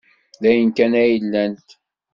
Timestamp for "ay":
1.03-1.13